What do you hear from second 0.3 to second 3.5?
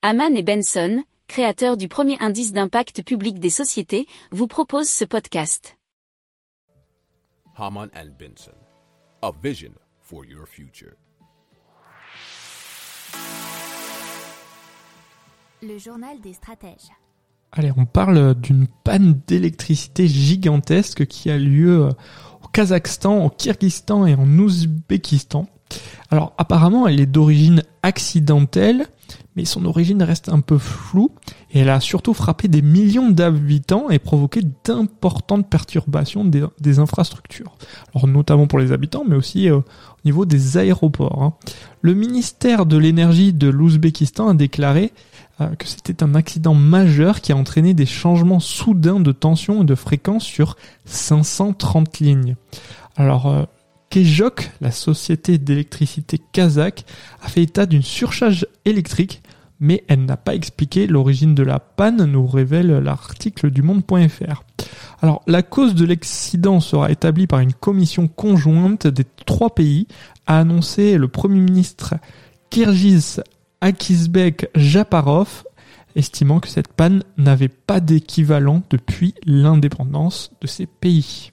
et Benson, créateurs du premier indice d'impact public des